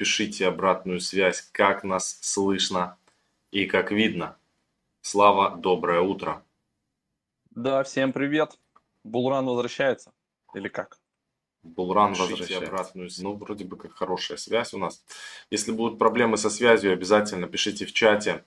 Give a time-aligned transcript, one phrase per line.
[0.00, 2.96] напишите обратную связь, как нас слышно
[3.50, 4.34] и как видно.
[5.02, 6.42] Слава, доброе утро.
[7.50, 8.58] Да, всем привет.
[9.04, 10.10] Булран возвращается?
[10.54, 10.96] Или как?
[11.62, 12.66] Булран возвращается.
[12.66, 13.10] обратную.
[13.18, 15.04] Ну, вроде бы как хорошая связь у нас.
[15.50, 18.42] Если будут проблемы со связью, обязательно пишите в чате.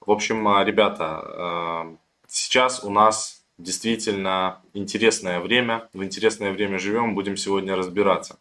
[0.00, 1.96] В общем, а, ребята, а,
[2.28, 5.88] сейчас у нас действительно интересное время.
[5.92, 8.38] В интересное время живем, будем сегодня разбираться.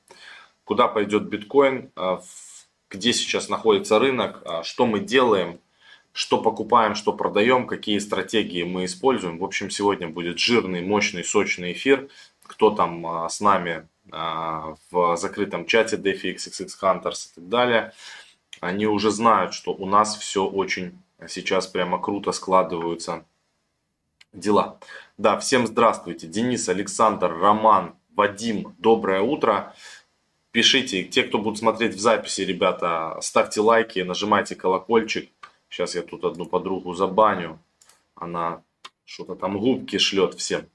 [0.64, 2.22] Куда пойдет биткоин, а,
[2.92, 5.60] где сейчас находится рынок, что мы делаем,
[6.14, 9.40] что покупаем, что продаем, какие стратегии мы используем.
[9.40, 12.10] В общем, сегодня будет жирный, мощный, сочный эфир.
[12.44, 17.94] Кто там с нами в закрытом чате DeFi XXX Hunters и так далее,
[18.60, 21.00] они уже знают, что у нас все очень
[21.30, 23.24] сейчас прямо круто складываются
[24.34, 24.80] дела.
[25.18, 26.28] Да, всем здравствуйте.
[26.28, 29.74] Денис, Александр, Роман, Вадим, доброе утро.
[30.52, 35.30] Пишите, те, кто будут смотреть в записи, ребята, ставьте лайки, нажимайте колокольчик.
[35.70, 37.60] Сейчас я тут одну подругу забаню.
[38.16, 38.62] Она
[39.06, 40.68] что-то там губки шлет всем.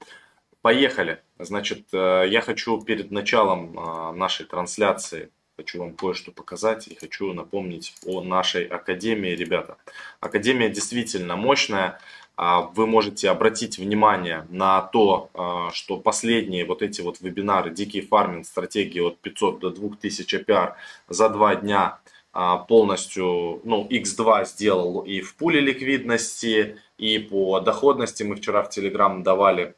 [0.61, 1.21] Поехали.
[1.37, 7.33] Значит, э, я хочу перед началом э, нашей трансляции хочу вам кое-что показать и хочу
[7.33, 9.77] напомнить о нашей академии, ребята.
[10.19, 11.99] Академия действительно мощная.
[12.37, 18.01] А, вы можете обратить внимание на то, а, что последние вот эти вот вебинары «Дикий
[18.01, 18.45] фарминг.
[18.45, 20.73] Стратегии от 500 до 2000 APR»
[21.09, 21.99] за два дня
[22.31, 28.69] а, полностью, ну, X2 сделал и в пуле ликвидности, и по доходности мы вчера в
[28.69, 29.73] Telegram давали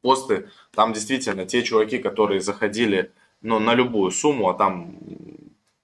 [0.00, 0.50] посты.
[0.72, 3.10] Там действительно те чуваки, которые заходили
[3.42, 4.96] ну, на любую сумму, а там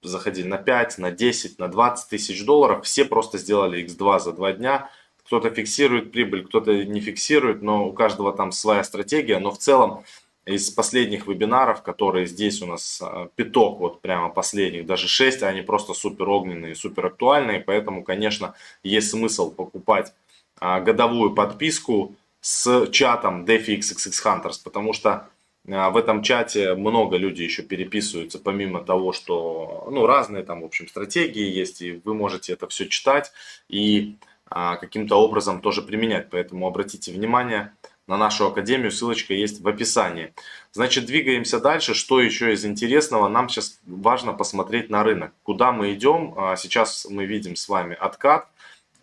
[0.03, 4.53] заходили на 5, на 10, на 20 тысяч долларов, все просто сделали X2 за два
[4.53, 4.89] дня.
[5.27, 9.39] Кто-то фиксирует прибыль, кто-то не фиксирует, но у каждого там своя стратегия.
[9.39, 10.05] Но в целом
[10.45, 15.63] из последних вебинаров, которые здесь у нас а, пяток, вот прямо последних, даже 6, они
[15.63, 17.61] просто супер огненные, супер актуальные.
[17.61, 20.13] Поэтому, конечно, есть смысл покупать
[20.61, 25.29] а, годовую подписку с чатом DeFi XXX Hunters, потому что
[25.67, 30.65] а, в этом чате много людей еще переписываются, помимо того, что ну, разные там, в
[30.67, 33.33] общем, стратегии есть, и вы можете это все читать
[33.69, 34.17] и
[34.55, 36.31] каким-то образом тоже применять.
[36.31, 37.73] Поэтому обратите внимание
[38.07, 40.35] на нашу академию, ссылочка есть в описании.
[40.73, 41.95] Значит, двигаемся дальше.
[41.95, 43.29] Что еще из интересного?
[43.29, 45.33] Нам сейчас важно посмотреть на рынок.
[45.43, 46.35] Куда мы идем?
[46.37, 48.49] А, сейчас мы видим с вами откат.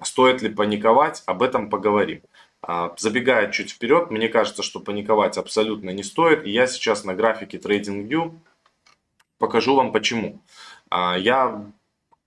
[0.03, 1.23] Стоит ли паниковать?
[1.25, 2.21] Об этом поговорим.
[2.61, 6.45] А, забегая чуть вперед, мне кажется, что паниковать абсолютно не стоит.
[6.45, 8.37] И я сейчас на графике TradingView
[9.39, 10.41] покажу вам почему.
[10.89, 11.65] А, я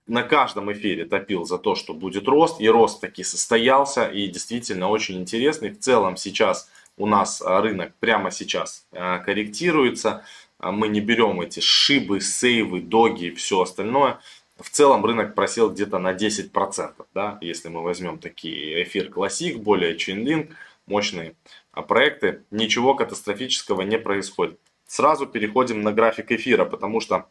[0.07, 4.89] на каждом эфире топил за то, что будет рост, и рост таки состоялся, и действительно
[4.89, 5.69] очень интересный.
[5.69, 10.23] В целом сейчас у нас рынок прямо сейчас а, корректируется,
[10.59, 14.19] мы не берем эти шибы, сейвы, доги и все остальное
[14.57, 19.95] в целом рынок просел где-то на 10%, да, если мы возьмем такие эфир классик, более
[19.95, 20.53] Chainlink,
[20.85, 21.35] мощные
[21.71, 24.57] а проекты, ничего катастрофического не происходит.
[24.87, 27.25] Сразу переходим на график эфира, потому что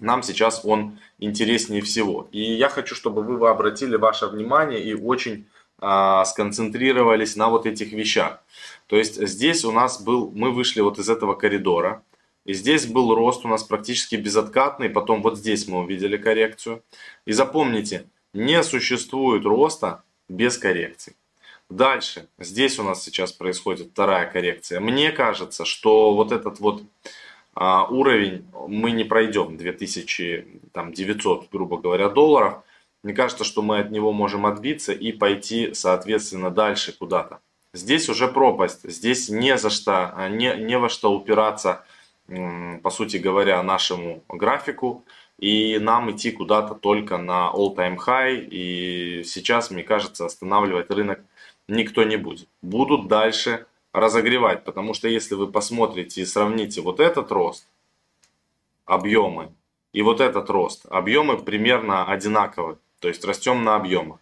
[0.00, 2.28] нам сейчас он интереснее всего.
[2.32, 5.46] И я хочу, чтобы вы обратили ваше внимание и очень
[5.80, 8.40] а, сконцентрировались на вот этих вещах.
[8.86, 12.02] То есть здесь у нас был, мы вышли вот из этого коридора,
[12.44, 16.82] и здесь был рост у нас практически безоткатный, потом вот здесь мы увидели коррекцию.
[17.26, 21.14] И запомните, не существует роста без коррекции.
[21.68, 24.80] Дальше, здесь у нас сейчас происходит вторая коррекция.
[24.80, 26.82] Мне кажется, что вот этот вот
[27.60, 32.62] уровень мы не пройдем, 2900, грубо говоря, долларов.
[33.02, 37.40] Мне кажется, что мы от него можем отбиться и пойти, соответственно, дальше куда-то.
[37.74, 41.84] Здесь уже пропасть, здесь не за что, не, не во что упираться
[42.82, 45.04] по сути говоря, нашему графику.
[45.38, 48.48] И нам идти куда-то только на all-time high.
[48.50, 51.20] И сейчас, мне кажется, останавливать рынок
[51.68, 52.48] никто не будет.
[52.60, 53.66] Будут дальше
[54.00, 54.64] разогревать.
[54.64, 57.66] Потому что если вы посмотрите и сравните вот этот рост,
[58.84, 59.52] объемы,
[59.92, 62.78] и вот этот рост, объемы примерно одинаковые.
[63.00, 64.18] То есть растем на объемах.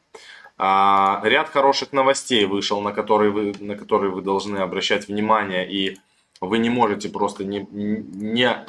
[0.59, 5.99] А, ряд хороших новостей вышел, на которые, вы, на которые вы должны обращать внимание и
[6.41, 8.67] вы не можете просто не, не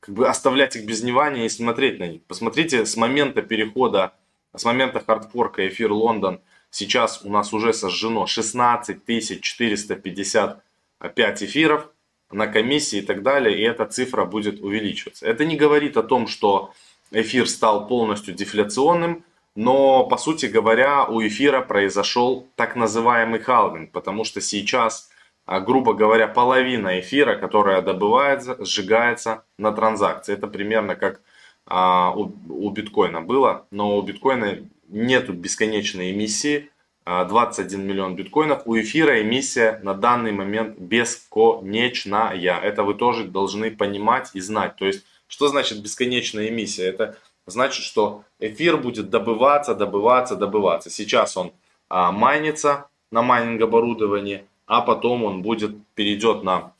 [0.00, 2.22] как бы оставлять их без внимания и смотреть на них.
[2.24, 4.14] Посмотрите с момента перехода,
[4.54, 6.40] с момента хардфорка эфир Лондон,
[6.70, 9.04] сейчас у нас уже сожжено 16
[9.40, 11.88] 455 эфиров
[12.30, 15.26] на комиссии и так далее, и эта цифра будет увеличиваться.
[15.26, 16.72] Это не говорит о том, что
[17.10, 19.24] эфир стал полностью дефляционным,
[19.56, 25.10] но, по сути говоря, у эфира произошел так называемый халвинг, потому что сейчас
[25.50, 30.34] а, грубо говоря, половина эфира, которая добывается, сжигается на транзакции.
[30.34, 31.22] Это примерно как
[31.66, 36.70] а, у, у биткоина было, но у биткоина нету бесконечной эмиссии,
[37.06, 38.62] 21 миллион биткоинов.
[38.66, 42.60] У эфира эмиссия на данный момент бесконечная.
[42.60, 44.76] Это вы тоже должны понимать и знать.
[44.76, 46.88] То есть, что значит бесконечная эмиссия?
[46.88, 47.16] Это
[47.46, 50.90] значит, что эфир будет добываться, добываться, добываться.
[50.90, 51.52] Сейчас он
[51.88, 56.72] а, майнится на майнинг оборудовании, а потом он будет, перейдет на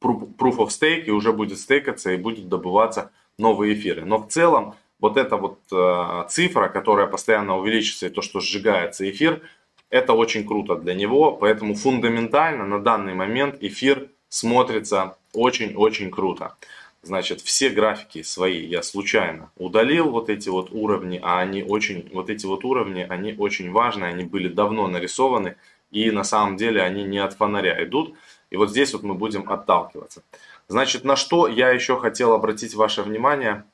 [0.00, 4.04] proof of stake и уже будет стейкаться и будет добываться новые эфиры.
[4.04, 9.08] Но в целом вот эта вот э, цифра, которая постоянно увеличивается, и то, что сжигается
[9.10, 9.42] эфир,
[9.90, 16.56] это очень круто для него, поэтому фундаментально на данный момент эфир смотрится очень-очень круто.
[17.02, 22.30] Значит, все графики свои я случайно удалил, вот эти вот уровни, а они очень, вот
[22.30, 25.56] эти вот уровни, они очень важны, они были давно нарисованы,
[25.90, 28.14] и на самом деле они не от фонаря идут.
[28.50, 30.22] И вот здесь вот мы будем отталкиваться.
[30.66, 33.64] Значит, на что я еще хотел обратить ваше внимание–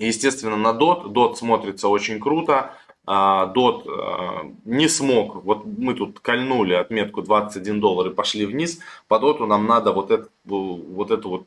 [0.00, 1.12] Естественно, на DOT.
[1.12, 2.74] DOT смотрится очень круто.
[3.06, 9.14] DOT а, не смог, вот мы тут кольнули отметку 21 доллар и пошли вниз, по
[9.14, 11.46] DOT нам надо вот, это, вот эту вот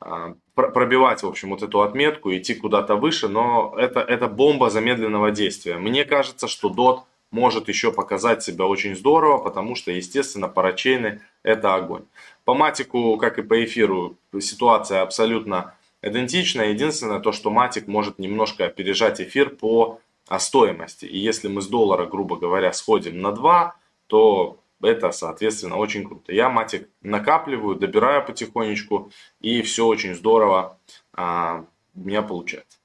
[0.00, 5.30] а, пробивать, в общем, вот эту отметку, идти куда-то выше, но это, это бомба замедленного
[5.30, 5.78] действия.
[5.78, 7.00] Мне кажется, что DOT
[7.30, 12.04] может еще показать себя очень здорово, потому что, естественно, парачейны это огонь.
[12.44, 15.74] По матику, как и по эфиру, ситуация абсолютно
[16.04, 16.62] идентично.
[16.62, 21.06] Единственное, то, что Матик может немножко опережать эфир по а, стоимости.
[21.06, 26.32] И если мы с доллара, грубо говоря, сходим на 2, то это, соответственно, очень круто.
[26.32, 29.10] Я матик накапливаю, добираю потихонечку,
[29.40, 30.78] и все очень здорово
[31.12, 31.64] а,
[31.94, 32.78] у меня получается.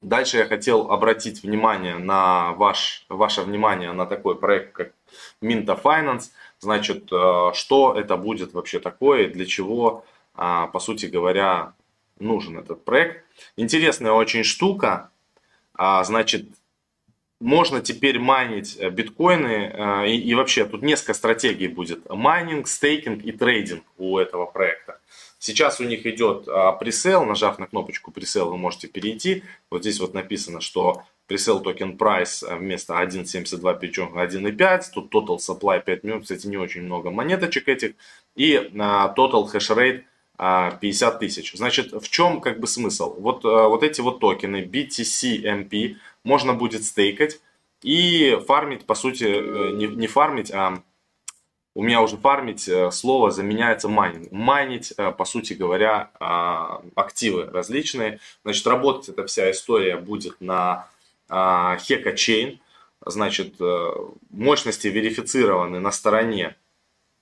[0.00, 4.92] Дальше я хотел обратить внимание на ваш, ваше внимание на такой проект, как
[5.40, 6.24] Minta Finance.
[6.58, 10.04] Значит, э, что это будет вообще такое, для чего,
[10.34, 11.72] а, по сути говоря,
[12.18, 13.24] нужен этот проект.
[13.56, 15.10] Интересная очень штука.
[15.74, 16.46] А, значит,
[17.40, 22.08] можно теперь майнить э, биткоины э, и, и вообще тут несколько стратегий будет.
[22.08, 25.00] Майнинг, стейкинг и трейдинг у этого проекта.
[25.38, 29.44] Сейчас у них идет а, presale, нажав на кнопочку presale вы можете перейти.
[29.70, 34.82] Вот здесь вот написано, что presale token price вместо 1.72 причем 1.5.
[34.94, 37.92] Тут total supply 5 миллионов, кстати не очень много монеточек этих.
[38.36, 40.04] И а, total hash rate
[40.36, 41.52] 50 тысяч.
[41.54, 43.14] Значит, в чем как бы смысл?
[43.18, 47.40] Вот, э, вот эти вот токены BTC MP можно будет стейкать
[47.82, 50.82] и фармить, по сути, э, не, не фармить, а
[51.76, 54.32] у меня уже фармить э, слово заменяется майнинг.
[54.32, 56.10] Майнить, по сути говоря,
[56.94, 58.18] активы различные.
[58.42, 60.88] Значит, работать эта вся история будет на
[61.28, 62.58] Heka Chain.
[63.06, 63.54] Значит,
[64.30, 66.56] мощности верифицированы на стороне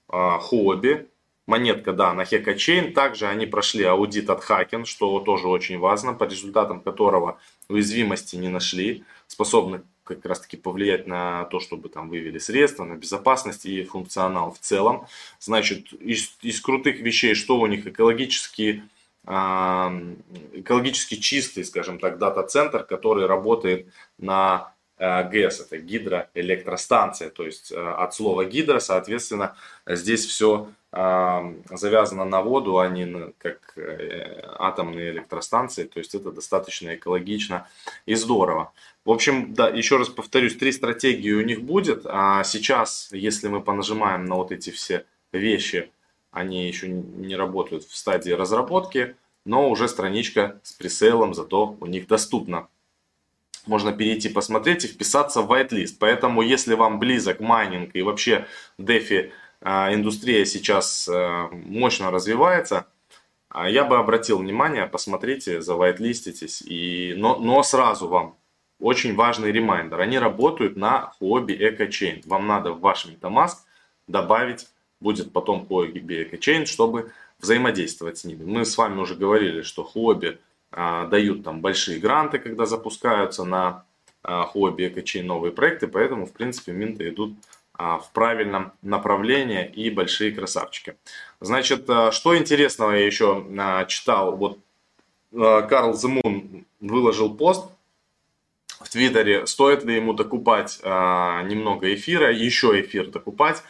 [0.09, 1.09] Huobi
[1.47, 6.25] монетка, да, на Heka Также они прошли аудит от Haken, что тоже очень важно, по
[6.25, 12.39] результатам которого уязвимости не нашли, способны как раз таки повлиять на то, чтобы там вывели
[12.39, 15.07] средства, на безопасность и функционал в целом.
[15.39, 18.83] Значит, из, из крутых вещей, что у них экологически,
[19.25, 23.87] экологически чистый, скажем так, дата-центр, который работает
[24.19, 29.57] на э, ГЭС, это гидроэлектростанция, то есть э, от слова гидро, соответственно,
[29.87, 35.85] здесь все завязана на воду, а не как э, атомные электростанции.
[35.85, 37.67] То есть это достаточно экологично
[38.05, 38.73] и здорово.
[39.07, 42.03] В общем, да, еще раз повторюсь, три стратегии у них будет.
[42.05, 45.91] А сейчас, если мы понажимаем на вот эти все вещи,
[46.31, 52.07] они еще не работают в стадии разработки, но уже страничка с пресейлом зато у них
[52.07, 52.69] доступна.
[53.67, 55.97] Можно перейти посмотреть и вписаться в whitelist.
[56.01, 58.47] Поэтому, если вам близок майнинг и вообще
[58.79, 62.87] DeFi а, индустрия сейчас э, мощно развивается,
[63.49, 68.37] а я бы обратил внимание, посмотрите, завайтлиститесь, и, но, но сразу вам
[68.81, 70.01] очень важный ремайдер.
[70.01, 72.23] Они работают на Huobi EcoChain.
[72.27, 73.57] Вам надо в ваш MetaMask
[74.09, 74.67] добавить,
[75.01, 78.43] будет потом Huobi EcoChain, чтобы взаимодействовать с ними.
[78.45, 80.39] Мы с вами уже говорили, что Huobi а,
[80.73, 83.85] дают там большие гранты, когда запускаются на
[84.23, 87.35] а, Huobi EcoChain новые проекты, поэтому, в принципе, минты идут
[87.75, 90.97] а, в правильном направлении и большие красавчики.
[91.41, 94.59] Значит, а, что интересного я еще а, читал, вот
[95.33, 97.67] Карл Зимун выложил пост
[98.69, 103.63] в Твиттере, стоит ли ему докупать немного эфира, еще эфир докупать.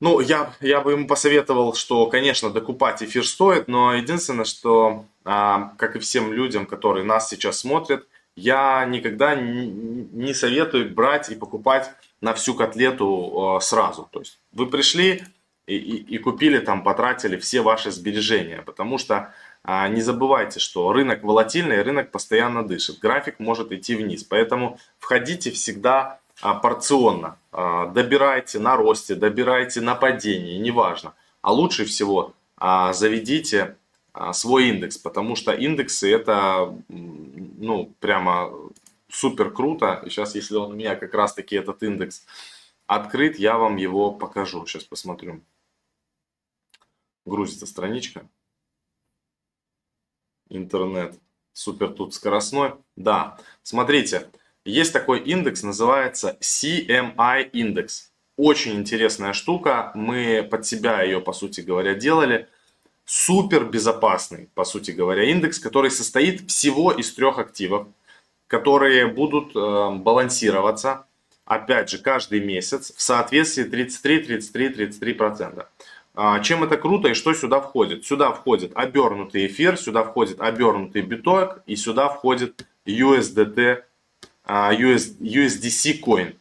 [0.00, 5.96] Ну, я, я бы ему посоветовал, что, конечно, докупать эфир стоит, но единственное, что, как
[5.96, 12.34] и всем людям, которые нас сейчас смотрят, я никогда не советую брать и покупать на
[12.34, 14.08] всю котлету э, сразу.
[14.12, 15.22] То есть вы пришли,
[15.66, 18.62] и, и, и купили там, потратили все ваши сбережения.
[18.62, 19.32] Потому что
[19.64, 23.00] а, не забывайте, что рынок волатильный, рынок постоянно дышит.
[23.00, 24.22] График может идти вниз.
[24.24, 27.38] Поэтому входите всегда а, порционно.
[27.52, 31.14] А, добирайте на росте, добирайте на падении, неважно.
[31.42, 33.76] А лучше всего а, заведите
[34.12, 38.52] а, свой индекс, потому что индексы это ну прямо
[39.08, 40.02] супер круто.
[40.06, 42.26] Сейчас, если он у меня как раз таки этот индекс
[42.86, 44.66] открыт, я вам его покажу.
[44.66, 45.40] Сейчас посмотрю.
[47.24, 48.26] Грузится страничка
[50.48, 51.18] интернет
[51.52, 52.74] супер тут скоростной.
[52.96, 54.30] Да, смотрите,
[54.66, 58.10] есть такой индекс, называется CMI индекс.
[58.36, 62.48] Очень интересная штука, мы под себя ее, по сути говоря, делали.
[63.04, 67.86] Супер безопасный, по сути говоря, индекс, который состоит всего из трех активов,
[68.48, 71.06] которые будут э, балансироваться,
[71.44, 75.68] опять же, каждый месяц в соответствии 33, 33, 33 процента.
[76.42, 78.06] Чем это круто и что сюда входит?
[78.06, 83.82] Сюда входит обернутый эфир, сюда входит обернутый биток и сюда входит USDT,
[84.46, 86.36] а, USDC coin.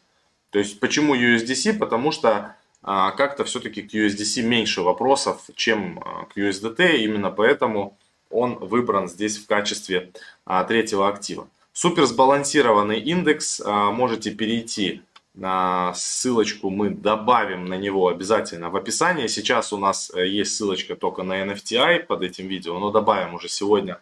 [0.52, 1.78] То есть почему USDC?
[1.78, 6.00] Потому что а, как-то все-таки к USDC меньше вопросов, чем
[6.34, 6.98] к USDT.
[7.00, 7.98] Именно поэтому
[8.30, 10.12] он выбран здесь в качестве
[10.68, 11.48] третьего актива.
[11.74, 13.62] Супер сбалансированный индекс.
[13.66, 15.02] Можете перейти
[15.94, 19.28] Ссылочку мы добавим на него обязательно в описании.
[19.28, 23.50] Сейчас у нас э, есть ссылочка только на NFTI под этим видео, но добавим уже
[23.50, 24.00] сегодня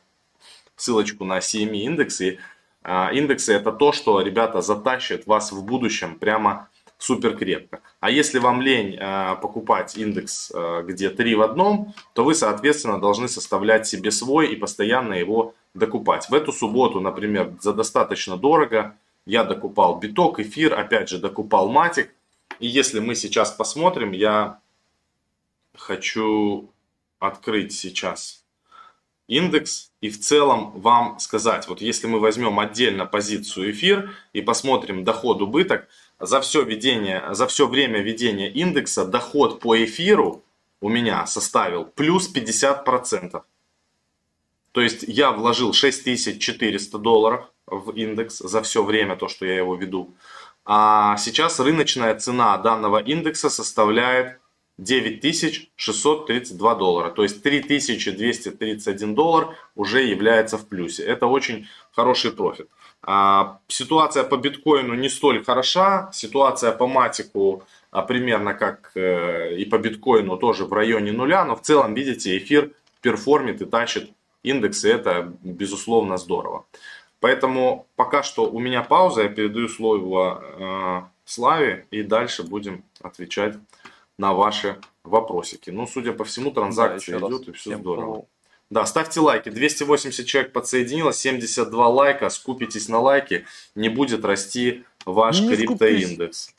[0.75, 2.37] ссылочку на CME индексы.
[2.37, 2.52] А,
[2.83, 6.69] индексы это то, что, ребята, затащит вас в будущем прямо
[7.03, 7.81] супер крепко.
[7.99, 12.99] А если вам лень э, покупать индекс, э, где 3 в одном, то вы, соответственно,
[12.99, 16.29] должны составлять себе свой и постоянно его докупать.
[16.29, 22.13] В эту субботу, например, за достаточно дорого я докупал биток, эфир, опять же докупал матик.
[22.59, 24.59] И если мы сейчас посмотрим, я
[25.75, 26.69] хочу
[27.19, 28.42] открыть сейчас
[29.37, 35.03] индекс и в целом вам сказать, вот если мы возьмем отдельно позицию эфир и посмотрим
[35.03, 35.87] доход убыток,
[36.19, 40.43] за все, ведение, за все время ведения индекса доход по эфиру
[40.81, 43.41] у меня составил плюс 50%.
[44.71, 49.75] То есть я вложил 6400 долларов, в индекс за все время, то, что я его
[49.75, 50.13] веду.
[50.65, 54.39] А сейчас рыночная цена данного индекса составляет
[54.77, 57.09] 9632 доллара.
[57.11, 61.03] То есть 3231 доллар уже является в плюсе.
[61.03, 62.69] Это очень хороший профит.
[63.03, 66.09] А, ситуация по биткоину не столь хороша.
[66.11, 71.45] Ситуация по матику а, примерно как э, и по биткоину тоже в районе нуля.
[71.45, 74.09] Но в целом, видите, эфир перформит и тащит
[74.41, 74.91] индексы.
[74.91, 76.65] Это безусловно здорово.
[77.19, 83.55] Поэтому пока что у меня пауза, я передаю слово э, Славе и дальше будем отвечать
[84.17, 85.69] на ваши вопросики.
[85.69, 88.01] Ну, судя по всему, транзакция да, идет и все здорово.
[88.01, 88.29] Пробовал.
[88.69, 89.49] Да, ставьте лайки.
[89.49, 92.29] 280 человек подсоединилось, 72 лайка.
[92.29, 96.53] Скупитесь на лайки, не будет расти ваш не криптоиндекс.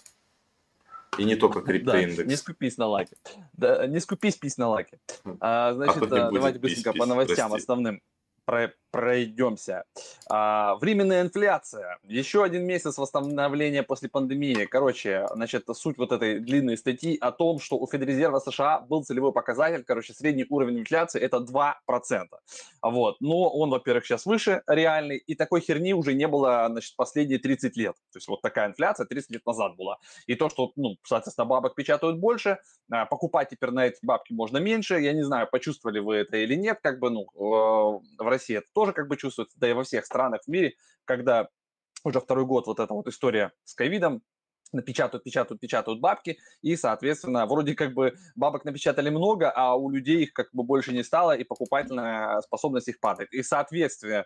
[1.18, 2.18] И не только криптоиндекс.
[2.18, 3.16] Да, не скупись на лайки.
[3.54, 4.98] Да, не скупись, пись на лайки.
[5.40, 7.62] А, а значит, а давайте быстренько пись, по новостям прости.
[7.62, 8.02] основным
[8.44, 9.84] про пройдемся.
[10.30, 11.98] А, временная инфляция.
[12.04, 14.66] Еще один месяц восстановления после пандемии.
[14.66, 19.32] Короче, значит, суть вот этой длинной статьи о том, что у Федрезерва США был целевой
[19.32, 21.74] показатель, короче, средний уровень инфляции это 2%.
[22.82, 23.16] Вот.
[23.18, 27.76] Но он, во-первых, сейчас выше реальный, и такой херни уже не было, значит, последние 30
[27.76, 27.96] лет.
[28.12, 29.98] То есть вот такая инфляция 30 лет назад была.
[30.28, 32.58] И то, что, ну, соответственно, бабок печатают больше,
[32.92, 35.00] а, покупать теперь на эти бабки можно меньше.
[35.00, 38.68] Я не знаю, почувствовали вы это или нет, как бы, ну, э, в России это
[38.72, 40.74] тоже как бы чувствуется, да и во всех странах в мире,
[41.04, 41.48] когда
[42.04, 44.22] уже второй год вот эта вот история с ковидом,
[44.74, 50.24] напечатают, печатают, печатают бабки, и, соответственно, вроде как бы бабок напечатали много, а у людей
[50.24, 53.32] их как бы больше не стало, и покупательная способность их падает.
[53.32, 54.24] И, соответственно,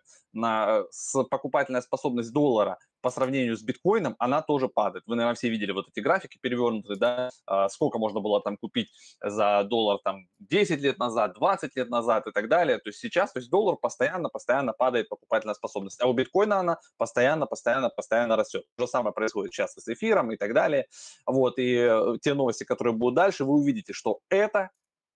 [0.91, 5.05] с покупательная способность доллара по сравнению с биткоином, она тоже падает.
[5.07, 8.89] Вы, наверное, все видели вот эти графики перевернутые, да, а, сколько можно было там купить
[9.23, 12.79] за доллар там 10 лет назад, 20 лет назад и так далее.
[12.79, 16.79] То есть сейчас, то есть доллар постоянно, постоянно падает покупательная способность, а у биткоина она
[16.97, 18.65] постоянно, постоянно, постоянно растет.
[18.77, 20.87] То же самое происходит сейчас с эфиром и так далее.
[21.27, 24.71] Вот, и э, те новости, которые будут дальше, вы увидите, что это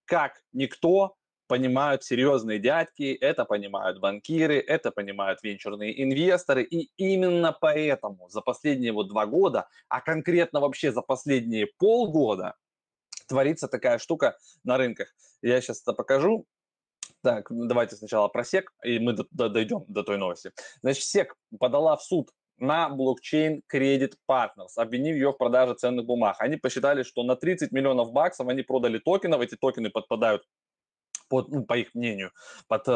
[0.04, 1.14] как никто
[1.52, 6.62] понимают серьезные дядьки, это понимают банкиры, это понимают венчурные инвесторы.
[6.62, 12.54] И именно поэтому за последние вот два года, а конкретно вообще за последние полгода,
[13.28, 15.14] творится такая штука на рынках.
[15.42, 16.46] Я сейчас это покажу.
[17.22, 20.52] Так, давайте сначала про СЕК, и мы до, до, дойдем до той новости.
[20.80, 26.36] Значит, СЕК подала в суд на блокчейн Credit Partners, обвинив ее в продаже ценных бумаг.
[26.38, 30.44] Они посчитали, что на 30 миллионов баксов они продали токенов, эти токены подпадают
[31.32, 32.30] под, ну, по их мнению,
[32.68, 32.92] под э,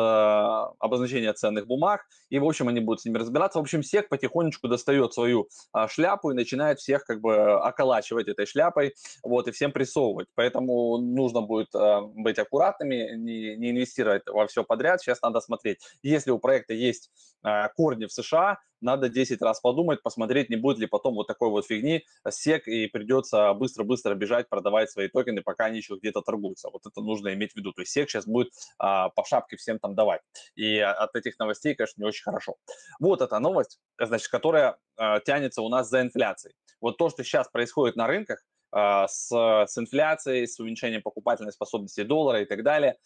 [0.78, 2.02] обозначение ценных бумаг.
[2.28, 3.58] И, в общем, они будут с ними разбираться.
[3.58, 8.44] В общем, всех потихонечку достает свою э, шляпу и начинает всех как бы околачивать этой
[8.44, 10.28] шляпой, вот, и всем прессовывать.
[10.34, 15.00] Поэтому нужно будет э, быть аккуратными, не, не инвестировать во все подряд.
[15.00, 15.78] Сейчас надо смотреть.
[16.02, 17.10] Если у проекта есть
[17.42, 21.50] э, корни в США, надо 10 раз подумать, посмотреть, не будет ли потом вот такой
[21.50, 26.70] вот фигни сек, и придется быстро-быстро бежать, продавать свои токены, пока они еще где-то торгуются.
[26.70, 27.72] Вот это нужно иметь в виду.
[27.72, 30.22] То есть сек сейчас будет а, по шапке всем там давать.
[30.54, 32.56] И от этих новостей, конечно, не очень хорошо.
[33.00, 36.54] Вот эта новость, значит, которая а, тянется у нас за инфляцией.
[36.80, 42.02] Вот то, что сейчас происходит на рынках а, с, с инфляцией, с уменьшением покупательной способности
[42.02, 42.96] доллара и так далее,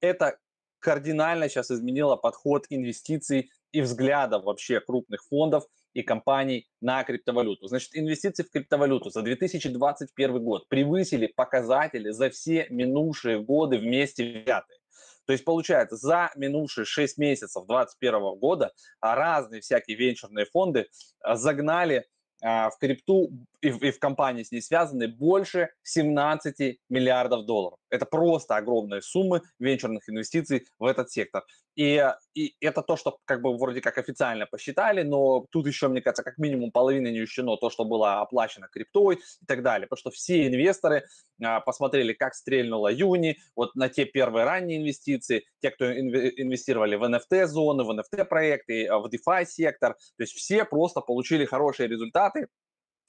[0.00, 0.38] это
[0.80, 7.66] кардинально сейчас изменило подход инвестиций и взглядов вообще крупных фондов и компаний на криптовалюту.
[7.66, 14.78] Значит, инвестиции в криптовалюту за 2021 год превысили показатели за все минувшие годы вместе взятые.
[15.26, 20.88] То есть, получается, за минувшие 6 месяцев 2021 года разные всякие венчурные фонды
[21.34, 22.02] загнали а,
[22.42, 23.30] в крипту
[23.60, 27.78] и в, и в компании с ней связаны больше 17 миллиардов долларов.
[27.90, 31.44] Это просто огромные суммы венчурных инвестиций в этот сектор.
[31.76, 32.04] И,
[32.34, 36.22] и это то, что как бы вроде как официально посчитали, но тут еще, мне кажется,
[36.22, 39.86] как минимум половина не учтено то, что было оплачено криптой и так далее.
[39.86, 41.04] Потому что все инвесторы
[41.42, 47.04] а, посмотрели, как стрельнула Юни, вот на те первые ранние инвестиции, те, кто инвестировали в
[47.04, 49.94] NFT-зоны, в NFT-проекты, в DeFi-сектор.
[49.94, 52.29] То есть все просто получили хорошие результаты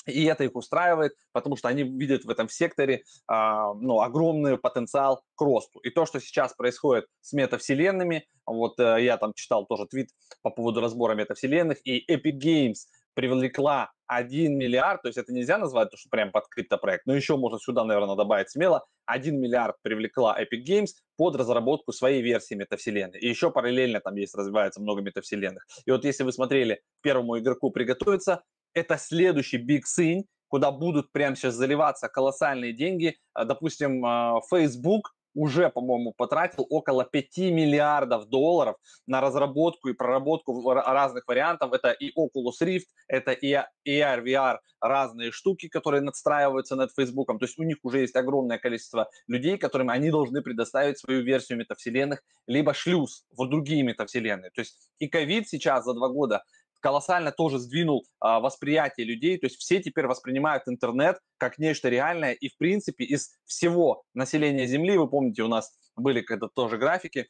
[0.05, 5.23] и это их устраивает, потому что они видят в этом секторе а, ну, огромный потенциал
[5.35, 5.79] к росту.
[5.79, 10.09] И то, что сейчас происходит с метавселенными, вот э, я там читал тоже твит
[10.41, 15.89] по поводу разбора метавселенных, и Epic Games привлекла 1 миллиард, то есть это нельзя назвать,
[15.89, 20.37] то, что прям под криптопроект, но еще можно сюда, наверное, добавить смело, 1 миллиард привлекла
[20.41, 23.19] Epic Games под разработку своей версии метавселенной.
[23.19, 25.65] И еще параллельно там есть, развивается много метавселенных.
[25.85, 28.43] И вот если вы смотрели первому игроку приготовиться,
[28.73, 33.17] это следующий big thing, куда будут прямо сейчас заливаться колоссальные деньги.
[33.33, 38.75] А, допустим, а, Facebook уже, по-моему, потратил около 5 миллиардов долларов
[39.07, 41.73] на разработку и проработку разных вариантов.
[41.73, 47.27] Это и Oculus Rift, это и AR, VR, разные штуки, которые надстраиваются над Facebook.
[47.27, 51.59] То есть у них уже есть огромное количество людей, которым они должны предоставить свою версию
[51.59, 54.51] метавселенных, либо шлюз в другие метавселенные.
[54.51, 56.43] То есть и ковид сейчас за два года
[56.81, 62.33] колоссально тоже сдвинул а, восприятие людей, то есть все теперь воспринимают интернет как нечто реальное,
[62.33, 67.27] и в принципе из всего населения Земли, вы помните, у нас были когда тоже графики,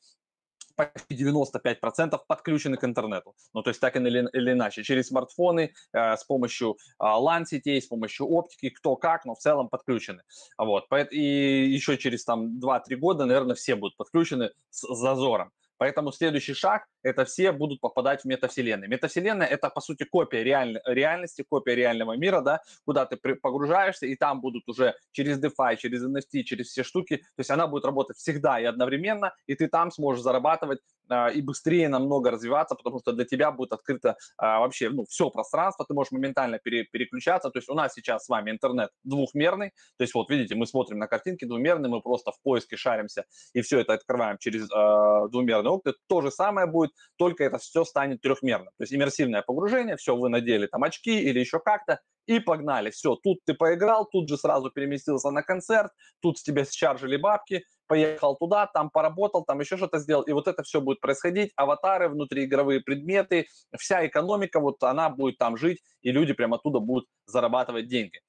[0.76, 3.36] почти 95% подключены к интернету.
[3.54, 7.88] Ну, то есть так или, или иначе, через смартфоны, э, с помощью э, LAN-сетей, с
[7.88, 10.24] помощью оптики, кто как, но в целом подключены.
[10.58, 10.86] Вот.
[11.12, 15.52] И еще через там 2-3 года, наверное, все будут подключены с зазором.
[15.78, 18.90] Поэтому следующий шаг– это все будут попадать в метавселенные.
[18.90, 20.80] Метавселенная– это, по сути, копия реаль...
[20.86, 26.06] реальности, копия реального мира, да, куда ты погружаешься, и там будут уже через DeFi, через
[26.06, 29.92] NFT, через все штуки, то есть она будет работать всегда и одновременно, и ты там
[29.92, 30.80] сможешь зарабатывать
[31.12, 35.30] а, и быстрее намного развиваться, потому что для тебя будет открыто а, вообще ну, все
[35.30, 37.50] пространство, ты можешь моментально пере, переключаться.
[37.50, 41.00] То есть у нас сейчас с вами интернет двухмерный, то есть вот видите, мы смотрим
[41.00, 45.72] на картинки двумерные, мы просто в поиске шаримся и все это открываем через э, двумерные
[45.72, 45.94] окна.
[46.08, 48.72] То же самое будет, только это все станет трехмерным.
[48.78, 52.92] То есть иммерсивное погружение, все, вы надели там очки или еще как-то, и погнали.
[52.92, 57.64] Все, тут ты поиграл, тут же сразу переместился на концерт, тут с тебя счаржили бабки,
[57.88, 62.10] поехал туда, там поработал, там еще что-то сделал, и вот это все будет происходить, аватары,
[62.10, 67.88] внутриигровые предметы, вся экономика, вот она будет там жить, и люди прямо оттуда будут зарабатывать
[67.88, 68.22] деньги.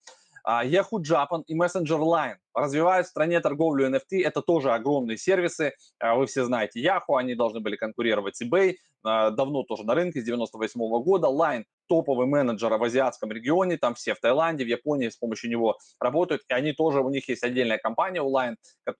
[0.44, 4.22] А, Yahoo Japan и Messenger Line развивают в стране торговлю NFT.
[4.24, 5.74] Это тоже огромные сервисы.
[5.98, 8.74] А, вы все знаете Yahoo, они должны были конкурировать с eBay.
[9.04, 11.28] А, давно тоже на рынке, с 98 года.
[11.28, 15.76] Line топовый менеджер в азиатском регионе, там все в Таиланде, в Японии с помощью него
[16.00, 18.56] работают, и они тоже, у них есть отдельная компания онлайн,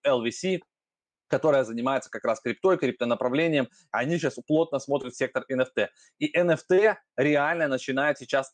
[0.07, 0.61] LVC,
[1.28, 3.68] которая занимается как раз криптой, криптонаправлением.
[3.90, 5.88] Они сейчас плотно смотрят сектор NFT.
[6.18, 8.52] И NFT реально начинает сейчас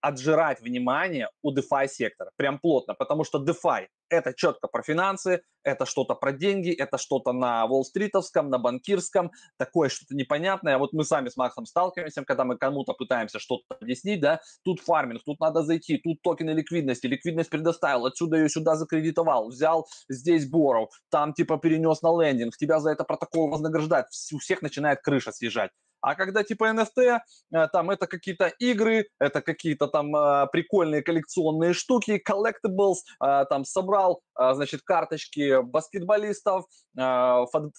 [0.00, 5.86] отжирать внимание у DeFi сектора, прям плотно, потому что DeFi это четко про финансы, это
[5.86, 10.78] что-то про деньги, это что-то на Уолл-стритовском, на банкирском, такое что-то непонятное.
[10.78, 15.22] Вот мы сами с Максом сталкиваемся, когда мы кому-то пытаемся что-то объяснить, да, тут фарминг,
[15.24, 20.90] тут надо зайти, тут токены ликвидности, ликвидность предоставил, отсюда ее сюда закредитовал, взял здесь боров,
[21.10, 25.70] там типа перенес на лендинг, тебя за это протокол вознаграждать, у всех начинает крыша съезжать.
[26.00, 27.18] А когда типа NFT,
[27.52, 33.64] э, там это какие-то игры, это какие-то там э, прикольные коллекционные штуки, collectibles, э, там
[33.64, 36.64] собрал, значит, карточки баскетболистов,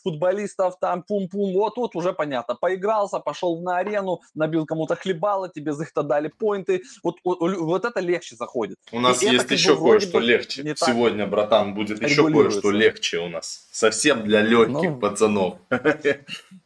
[0.03, 5.73] футболистов, там пум-пум, вот тут уже понятно, поигрался, пошел на арену, набил кому-то хлебало, тебе
[5.73, 8.77] за это дали поинты, вот, вот, это легче заходит.
[8.91, 10.75] У нас И есть это, еще кое-что легче.
[10.77, 13.67] Сегодня, братан, будет еще кое-что легче у нас.
[13.71, 15.57] Совсем для легких ну, пацанов.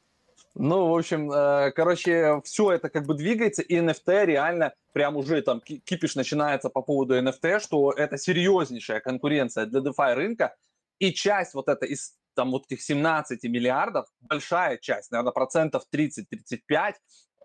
[0.58, 5.42] Ну, в общем, э, короче, все это как бы двигается, и NFT реально прям уже
[5.42, 10.56] там кипиш начинается по поводу NFT, что это серьезнейшая конкуренция для DeFi рынка,
[10.98, 16.94] и часть вот эта из там вот этих 17 миллиардов, большая часть, наверное, процентов 30-35,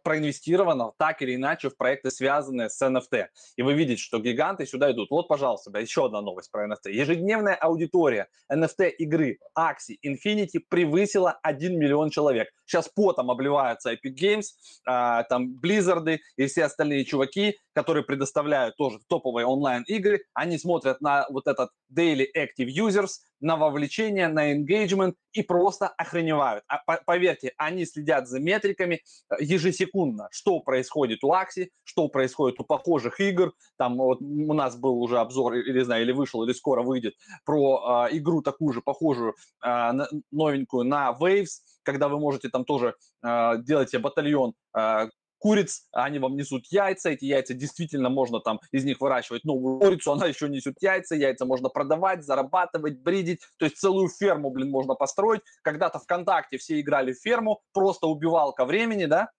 [0.02, 3.26] проинвестировано так или иначе в проекты, связанные с NFT.
[3.56, 5.10] И вы видите, что гиганты сюда идут.
[5.10, 6.90] Вот, пожалуйста, еще одна новость про NFT.
[6.92, 12.48] Ежедневная аудитория NFT игры Axie Infinity превысила 1 миллион человек.
[12.66, 14.44] Сейчас потом обливаются Epic Games,
[14.86, 20.22] а, там Blizzard и все остальные чуваки, которые предоставляют тоже топовые онлайн-игры.
[20.34, 26.64] Они смотрят на вот этот Daily Active Users, на вовлечение, на engagement и просто охреневают.
[26.68, 29.42] А, поверьте, они следят за метриками э,
[29.90, 33.52] ежесекундно, что происходит у Axie, что происходит у похожих игр.
[33.76, 38.08] Там вот у нас был уже обзор, или знаю, или вышел, или скоро выйдет, про
[38.10, 39.90] э, игру такую же, похожую, э,
[40.30, 45.08] новенькую на Waves, когда вы можете там тоже э, делать себе батальон э,
[45.40, 50.12] куриц, они вам несут яйца, эти яйца действительно можно там из них выращивать новую курицу,
[50.12, 54.94] она еще несет яйца, яйца можно продавать, зарабатывать, бридить, то есть целую ферму, блин, можно
[54.94, 55.40] построить.
[55.62, 59.30] Когда-то ВКонтакте все играли в ферму, просто убивалка времени, да,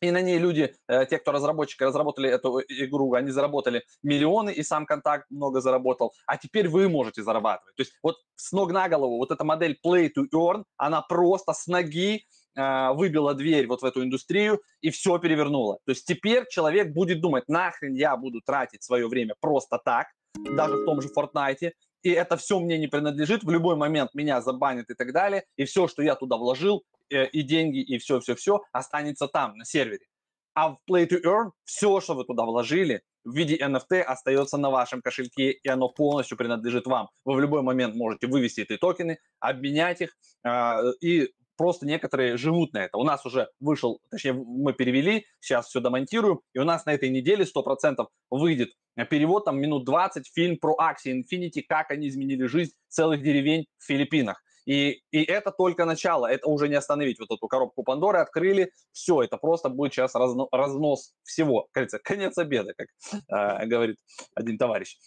[0.00, 4.62] и на ней люди, э, те, кто разработчики разработали эту игру, они заработали миллионы, и
[4.62, 6.12] сам Контакт много заработал.
[6.26, 7.74] А теперь вы можете зарабатывать.
[7.76, 11.52] То есть вот с ног на голову вот эта модель play to earn, она просто
[11.52, 12.24] с ноги
[12.56, 15.78] э, выбила дверь вот в эту индустрию и все перевернула.
[15.84, 20.76] То есть теперь человек будет думать, нахрен я буду тратить свое время просто так, даже
[20.76, 24.88] в том же Fortnite, и это все мне не принадлежит, в любой момент меня забанят
[24.90, 29.56] и так далее, и все, что я туда вложил, и деньги, и все-все-все останется там,
[29.56, 30.06] на сервере.
[30.54, 34.70] А в Play to Earn все, что вы туда вложили, в виде NFT остается на
[34.70, 37.08] вашем кошельке, и оно полностью принадлежит вам.
[37.24, 42.72] Вы в любой момент можете вывести эти токены, обменять их, э, и просто некоторые живут
[42.72, 42.96] на это.
[42.96, 47.10] У нас уже вышел, точнее, мы перевели, сейчас все домонтируем, и у нас на этой
[47.10, 48.70] неделе 100% выйдет
[49.10, 53.84] перевод, там, минут 20, фильм про Axie Infinity, как они изменили жизнь целых деревень в
[53.86, 54.42] Филиппинах.
[54.68, 57.18] И, и это только начало, это уже не остановить.
[57.18, 61.68] Вот эту коробку Пандоры открыли, все, это просто будет сейчас разно, разнос всего.
[61.72, 63.96] Кажется, конец обеда, как э, говорит
[64.34, 64.98] один товарищ.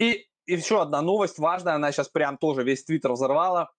[0.00, 3.70] И еще одна новость важная, она сейчас прям тоже весь твиттер взорвала.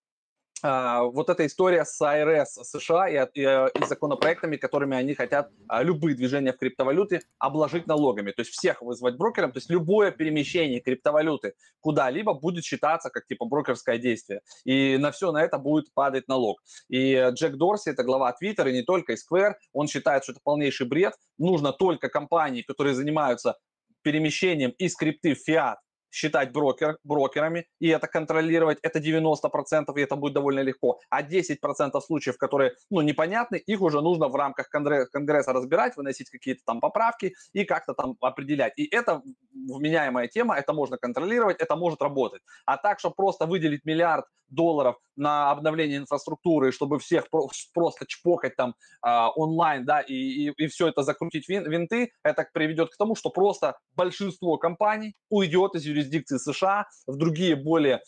[0.64, 5.84] А, вот эта история с АРС США и, и, и законопроектами, которыми они хотят а,
[5.84, 8.32] любые движения в криптовалюте обложить налогами.
[8.32, 13.46] То есть всех вызвать брокером, то есть любое перемещение криптовалюты куда-либо будет считаться как типа
[13.46, 14.42] брокерское действие.
[14.66, 16.62] И на все на это будет падать налог.
[16.90, 20.42] И Джек Дорси, это глава Твиттера, и не только, и Square, он считает, что это
[20.44, 21.14] полнейший бред.
[21.38, 23.58] Нужно только компании, которые занимаются
[24.02, 25.80] перемещением из крипты в фиат
[26.18, 31.00] считать брокер, брокерами и это контролировать, это 90%, и это будет довольно легко.
[31.10, 36.62] А 10% случаев, которые ну, непонятны, их уже нужно в рамках конгресса, разбирать, выносить какие-то
[36.66, 38.74] там поправки и как-то там определять.
[38.78, 39.22] И это
[39.54, 42.42] вменяемая тема, это можно контролировать, это может работать.
[42.66, 47.26] А так, чтобы просто выделить миллиард долларов на обновление инфраструктуры, чтобы всех
[47.74, 48.76] просто чпокать там
[49.06, 53.16] э, онлайн, да, и, и, и все это закрутить вин, винты, это приведет к тому,
[53.16, 56.07] что просто большинство компаний уйдет из юрисдикции
[56.38, 58.02] США в другие более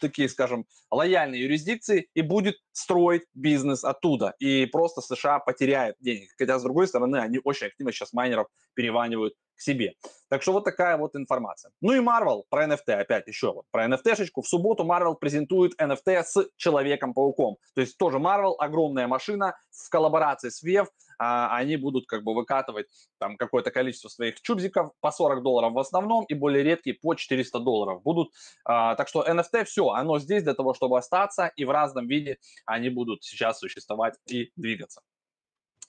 [0.00, 4.34] такие, скажем, лояльные юрисдикции и будет строить бизнес оттуда.
[4.38, 6.30] И просто США потеряет денег.
[6.38, 9.94] Хотя, с другой стороны, они очень активно сейчас майнеров переванивают к себе.
[10.28, 11.72] Так что вот такая вот информация.
[11.80, 14.42] Ну и Marvel про NFT опять еще вот про NFT-шечку.
[14.42, 17.56] В субботу Marvel презентует NFT с Человеком-пауком.
[17.74, 20.86] То есть тоже Marvel, огромная машина в коллаборации с Vev.
[21.22, 22.86] А, они будут как бы выкатывать
[23.18, 27.58] там какое-то количество своих чубзиков по 40 долларов в основном и более редкие по 400
[27.58, 28.32] долларов будут.
[28.64, 32.38] А, так что NFT все, оно здесь для того, чтобы остаться и в разном виде
[32.64, 35.02] они будут сейчас существовать и двигаться.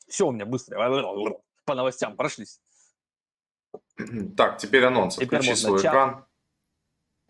[0.09, 0.77] Все у меня быстро
[1.63, 2.59] по новостям прошлись.
[4.35, 5.15] Так, теперь анонс.
[5.15, 5.93] Теперь Включи свой чат.
[5.93, 6.25] экран.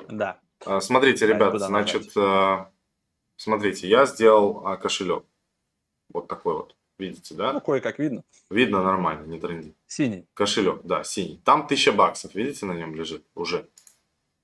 [0.09, 0.39] Да.
[0.65, 2.65] А, смотрите, ребята, значит, нажать?
[2.65, 2.71] Э,
[3.35, 5.23] смотрите, я сделал а, кошелек.
[6.11, 6.75] Вот такой вот.
[7.01, 7.51] Видите, да?
[7.51, 8.23] Ну, кое-как видно.
[8.51, 9.73] Видно нормально, не тренди.
[9.87, 10.27] Синий.
[10.35, 11.41] Кошелек, да, синий.
[11.43, 13.67] Там тысяча баксов, видите, на нем лежит уже.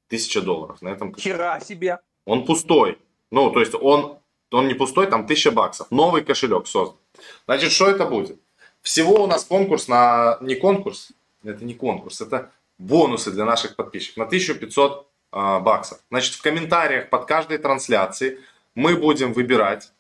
[0.08, 1.38] Тысяча долларов на этом кошельке.
[1.38, 2.00] Хера себе.
[2.26, 2.98] Он пустой.
[3.30, 4.17] Ну, то есть он,
[4.52, 5.91] он не пустой, там тысяча баксов.
[5.91, 6.98] Новый кошелек создан.
[7.46, 8.39] Значит, что это будет?
[8.82, 10.39] Всего у нас конкурс на...
[10.41, 11.12] Не конкурс,
[11.43, 16.00] это не конкурс, это бонусы для наших подписчиков на 1500 э, а, баксов.
[16.10, 18.39] Значит, в комментариях под каждой трансляцией
[18.74, 19.91] мы будем выбирать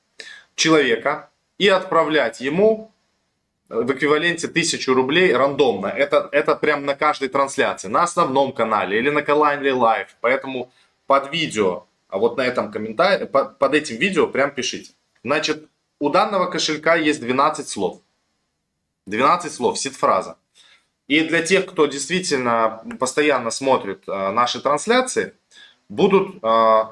[0.55, 2.91] человека и отправлять ему
[3.69, 5.87] в эквиваленте 1000 рублей рандомно.
[5.87, 10.07] Это, это прям на каждой трансляции, на основном канале или на канале Live.
[10.21, 10.71] Поэтому
[11.05, 14.93] под видео, а вот на этом комментарии, под, под этим видео прям пишите.
[15.23, 15.67] Значит,
[15.99, 18.01] у данного кошелька есть 12 слов.
[19.07, 20.37] 12 слов, сид-фраза.
[21.07, 25.33] И для тех, кто действительно постоянно смотрит э, наши трансляции,
[25.87, 26.83] будут, э,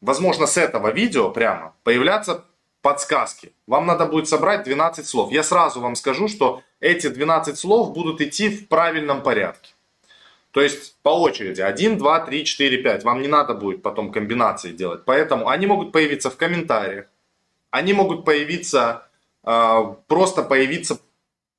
[0.00, 2.44] возможно, с этого видео прямо появляться
[2.82, 3.52] подсказки.
[3.66, 5.32] Вам надо будет собрать 12 слов.
[5.32, 9.72] Я сразу вам скажу, что эти 12 слов будут идти в правильном порядке.
[10.50, 13.04] То есть по очереди 1, 2, 3, 4, 5.
[13.04, 15.04] Вам не надо будет потом комбинации делать.
[15.04, 17.06] Поэтому они могут появиться в комментариях.
[17.70, 19.08] Они могут появиться,
[19.44, 20.98] э, просто появиться,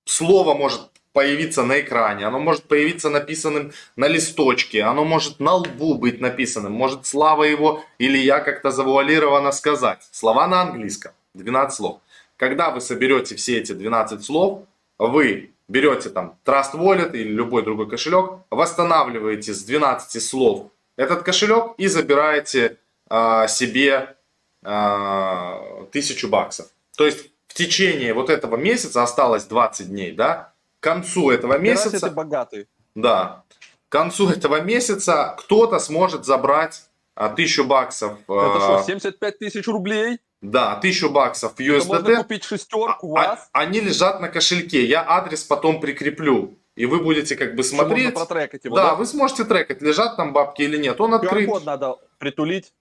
[0.06, 5.96] слово может появиться на экране, оно может появиться написанным на листочке, оно может на лбу
[5.96, 10.08] быть написанным, может Слава его или я как-то завуалированно сказать.
[10.12, 12.02] Слова на английском, 12 слов.
[12.38, 14.64] Когда вы соберете все эти 12 слов,
[14.98, 21.76] вы берете там Trust Wallet или любой другой кошелек, восстанавливаете с 12 слов этот кошелек
[21.78, 22.78] и забираете
[23.10, 24.16] э, себе
[24.64, 26.68] э, а, 1000 баксов.
[26.98, 30.49] То есть в течение вот этого месяца осталось 20 дней, да,
[30.80, 32.10] к концу этого месяца...
[32.10, 32.68] ты богатый.
[32.96, 33.44] Да.
[33.90, 36.84] К концу этого месяца кто-то сможет забрать
[37.16, 38.14] а, тысячу баксов.
[38.28, 40.20] Это что, 75 а, тысяч рублей?
[40.42, 41.88] Да, тысячу баксов в USDT.
[41.88, 43.50] можно купить шестерку а, вас.
[43.52, 44.86] А, они лежат на кошельке.
[44.86, 46.58] Я адрес потом прикреплю.
[46.76, 48.14] И вы будете как бы смотреть.
[48.14, 51.02] Можно протрекать его, да, да, вы сможете трекать, лежат там бабки или нет.
[51.02, 51.50] Он открыт.
[51.50, 52.72] QR-код надо притулить.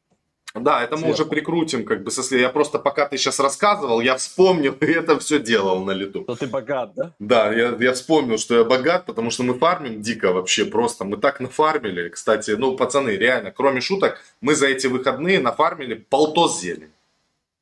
[0.55, 4.17] Да, это мы уже прикрутим, как бы, со Я просто, пока ты сейчас рассказывал, я
[4.17, 6.23] вспомнил и это все делал на лету.
[6.23, 7.13] Что ты богат, да?
[7.19, 11.05] Да, я, я вспомнил, что я богат, потому что мы фармим дико вообще просто.
[11.05, 12.09] Мы так нафармили.
[12.09, 16.93] Кстати, ну, пацаны, реально, кроме шуток, мы за эти выходные нафармили полтос зелень.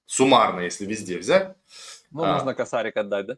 [0.07, 1.55] Суммарно, если везде взять.
[2.12, 3.37] Ну, а, можно косарик отдать, да?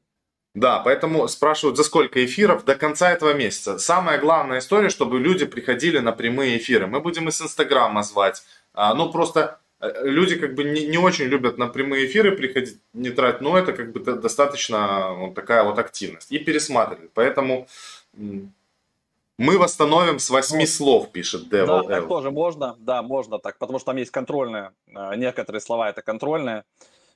[0.54, 3.78] Да, поэтому спрашивают, за сколько эфиров до конца этого месяца.
[3.78, 6.86] Самая главная история, чтобы люди приходили на прямые эфиры.
[6.86, 8.42] Мы будем из Инстаграма звать,
[8.74, 12.78] а, ну, просто э, люди как бы не, не очень любят на прямые эфиры приходить,
[12.92, 16.30] не тратить, но это как бы достаточно вот такая вот активность.
[16.30, 17.10] И пересматривать.
[17.14, 17.66] Поэтому
[19.38, 23.78] мы восстановим с восьми слов, пишет Devil Да, так тоже можно, да, можно так, потому
[23.78, 26.64] что там есть контрольные, э, некоторые слова это контрольные,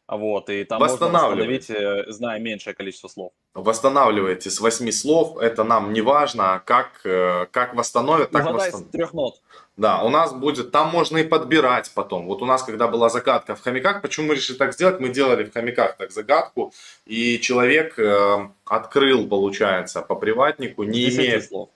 [0.09, 3.33] вот, и там можно восстановить, э, зная меньшее количество слов.
[3.55, 8.89] Восстанавливайте с восьми слов, это нам не важно, как, как восстановят, так Угадай восстанов...
[8.89, 9.41] с трех нот.
[9.79, 12.27] Да, у нас будет, там можно и подбирать потом.
[12.27, 15.01] Вот у нас, когда была загадка в хомяках, почему мы решили так сделать?
[15.01, 16.75] Мы делали в хомяках так загадку,
[17.07, 21.41] и человек э, открыл, получается, по приватнику, не имея...
[21.41, 21.71] слов.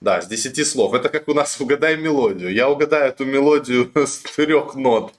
[0.00, 0.94] Да, с 10 слов.
[0.94, 2.52] Это как у нас «Угадай мелодию».
[2.52, 5.12] Я угадаю эту мелодию с трех нот.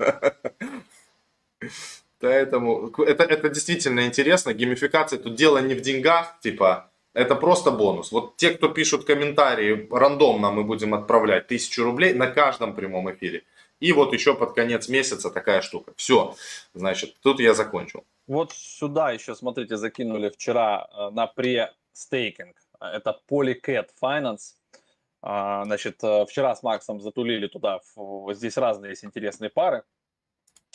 [2.20, 4.54] Поэтому это, это действительно интересно.
[4.54, 8.12] Геймификация, тут дело не в деньгах, типа, это просто бонус.
[8.12, 13.44] Вот те, кто пишут комментарии, рандомно мы будем отправлять тысячу рублей на каждом прямом эфире.
[13.80, 15.94] И вот еще под конец месяца такая штука.
[15.96, 16.36] Все,
[16.74, 18.04] значит, тут я закончил.
[18.28, 22.56] Вот сюда еще, смотрите, закинули вчера э, на пре-стейкинг.
[22.80, 24.56] Это Polycat Finance.
[25.22, 27.80] А, значит, э, вчера с Максом затулили туда,
[28.34, 29.84] здесь разные есть интересные пары.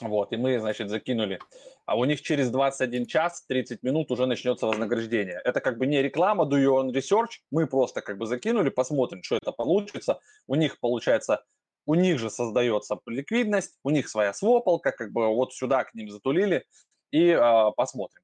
[0.00, 1.38] Вот, и мы, значит, закинули.
[1.87, 5.40] А у них через 21 час, 30 минут уже начнется вознаграждение.
[5.44, 7.40] Это как бы не реклама, do your own research.
[7.50, 10.18] Мы просто как бы закинули, посмотрим, что это получится.
[10.48, 11.44] У них получается,
[11.87, 16.11] у них же создается ликвидность, у них своя свопалка, как бы вот сюда к ним
[16.11, 16.64] затулили
[17.12, 18.24] и э, посмотрим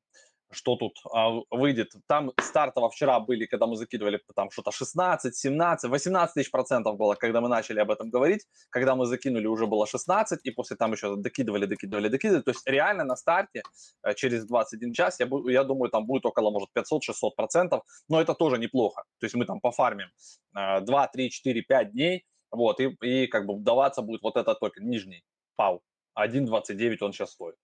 [0.52, 1.92] что тут а, выйдет.
[2.06, 7.14] Там стартово вчера были, когда мы закидывали там что-то 16, 17, 18 тысяч процентов было,
[7.14, 8.46] когда мы начали об этом говорить.
[8.70, 12.42] Когда мы закинули, уже было 16, и после там еще докидывали, докидывали, докидывали.
[12.42, 13.62] То есть реально на старте
[14.02, 18.34] э, через 21 час, я, я думаю, там будет около, может, 500-600 процентов, но это
[18.34, 19.04] тоже неплохо.
[19.20, 20.08] То есть мы там пофармим
[20.52, 24.88] 2, 3, 4, 5 дней, вот, и, и как бы вдаваться будет вот этот токен
[24.88, 25.22] нижний,
[25.56, 25.82] пау,
[26.18, 27.54] 1.29 он сейчас стоит.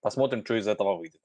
[0.00, 1.20] Посмотрим, что из этого выйдет.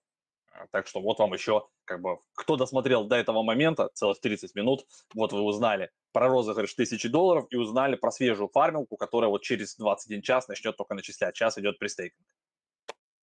[0.71, 4.85] Так что вот вам еще, как бы, кто досмотрел до этого момента, целых 30 минут,
[5.13, 9.75] вот вы узнали про розыгрыш тысячи долларов и узнали про свежую фармилку, которая вот через
[9.75, 11.35] 21 час начнет только начислять.
[11.35, 12.25] Час идет пристейкинг.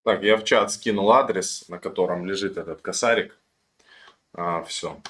[0.04, 3.38] Так, я в чат скинул адрес, на котором лежит этот косарик.
[4.34, 5.00] А, все.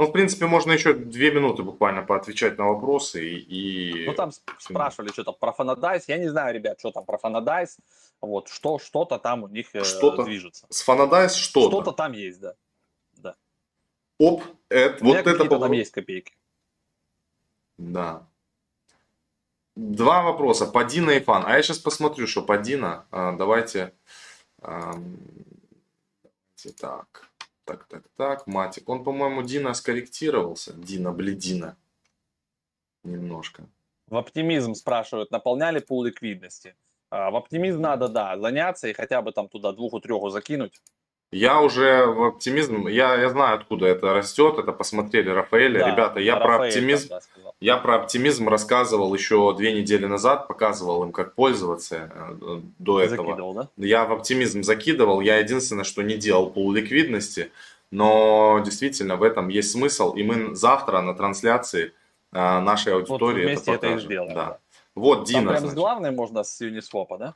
[0.00, 4.06] Ну, в принципе, можно еще две минуты буквально поотвечать на вопросы и...
[4.06, 6.08] Ну, там спрашивали что-то про Fanadise.
[6.08, 7.76] Я не знаю, ребят, что там про Fanadise.
[8.20, 10.24] Вот, что, что-то там у них э, что-то.
[10.24, 10.66] движется.
[10.68, 11.70] С Fanadise что-то.
[11.70, 12.54] Что-то там есть, да.
[13.16, 13.36] да.
[14.18, 15.60] Оп, это, вот это поворот.
[15.60, 16.34] там есть копейки.
[17.78, 18.26] Да.
[19.74, 20.66] Два вопроса.
[20.66, 21.44] По Дина и Фан.
[21.46, 23.06] А я сейчас посмотрю, что по Дина.
[23.10, 23.94] А, давайте.
[24.60, 24.92] А,
[26.78, 27.30] так.
[27.64, 28.46] Так, так, так.
[28.46, 28.88] Матик.
[28.90, 30.74] Он, по-моему, Дина скорректировался.
[30.74, 31.76] Дина, бледина.
[33.02, 33.64] Немножко.
[34.08, 36.74] В оптимизм спрашивают, наполняли пул ликвидности.
[37.10, 40.80] А, в оптимизм надо, да, заняться и хотя бы там туда двуху-треху закинуть.
[41.32, 45.78] Я уже в оптимизм, я, я знаю, откуда это растет, это посмотрели Рафаэля.
[45.78, 47.20] Да, Ребята, я Рафаэль, про оптимизм, да,
[47.60, 53.26] я про оптимизм рассказывал еще две недели назад, показывал им, как пользоваться э, до этого.
[53.26, 53.68] Закидывал, да?
[53.76, 57.52] Я в оптимизм закидывал, я единственное, что не делал пол ликвидности,
[57.92, 61.92] но действительно в этом есть смысл, и мы завтра на трансляции
[62.32, 63.88] э, нашей аудитории вот это покажем.
[63.88, 64.46] Это и сделаем, да.
[64.46, 64.58] да.
[64.94, 65.40] Вот Дина.
[65.40, 65.72] Там прям значит.
[65.72, 67.34] с главной можно с Uniswap, да?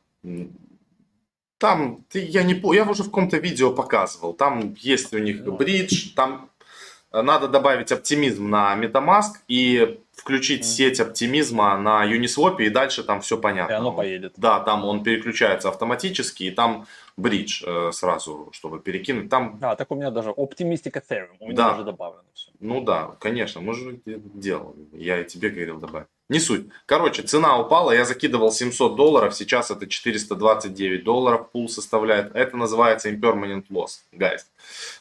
[1.58, 6.12] Там, ты, я не я уже в каком-то видео показывал, там есть у них бридж,
[6.14, 6.50] там
[7.12, 10.64] э, надо добавить оптимизм на MetaMask и включить mm.
[10.64, 13.72] сеть оптимизма на Uniswap, и дальше там все понятно.
[13.72, 14.34] И оно поедет.
[14.36, 16.86] Да, там он переключается автоматически, и там
[17.16, 19.30] бридж э, сразу, чтобы перекинуть.
[19.30, 19.58] Там...
[19.62, 21.70] А, так у меня даже Optimistic Ethereum, у меня да.
[21.70, 22.50] даже добавлено все.
[22.60, 24.86] Ну да, конечно, мы же делали.
[24.92, 26.08] Я и тебе говорил добавить.
[26.30, 26.68] Не суть.
[26.86, 32.34] Короче, цена упала, я закидывал 700 долларов, сейчас это 429 долларов пул составляет.
[32.34, 34.40] Это называется impermanent loss, guys.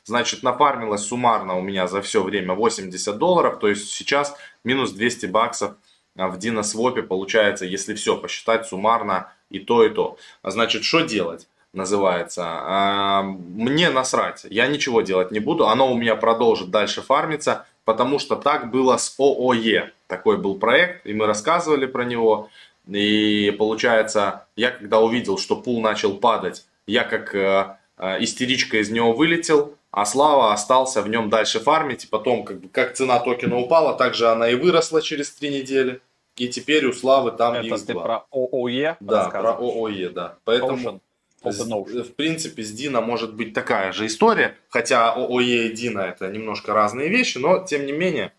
[0.03, 5.27] Значит, нафармилось суммарно у меня за все время 80 долларов, то есть сейчас минус 200
[5.27, 5.75] баксов
[6.17, 10.17] а, в Диносвопе получается, если все посчитать суммарно и то, и то.
[10.43, 11.47] Значит, что делать?
[11.73, 12.43] называется.
[12.45, 18.19] А, мне насрать, я ничего делать не буду, оно у меня продолжит дальше фармиться, потому
[18.19, 19.91] что так было с ООЕ.
[20.07, 22.49] Такой был проект, и мы рассказывали про него.
[22.87, 28.89] И получается, я когда увидел, что пул начал падать, я как э, э, истеричка из
[28.89, 32.05] него вылетел, а Слава остался в нем дальше фармить.
[32.05, 36.01] И потом, как, как цена токена упала, так же она и выросла через три недели.
[36.35, 37.85] И теперь у Славы там Это X2.
[37.85, 40.35] ты про ООЕ Да, про ООЕ, да.
[40.45, 40.77] Поэтому...
[40.77, 40.99] Ocean.
[41.43, 46.73] В принципе, с Дина может быть такая же история, хотя ООЕ и Дина это немножко
[46.73, 48.33] разные вещи, но тем не менее,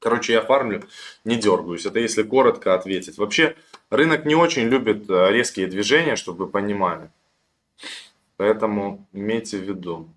[0.00, 0.82] короче, я фармлю,
[1.24, 1.86] не дергаюсь.
[1.86, 3.18] Это если коротко ответить.
[3.18, 3.56] Вообще,
[3.90, 7.10] рынок не очень любит э, резкие движения, чтобы вы понимали.
[8.36, 10.08] Поэтому имейте в виду.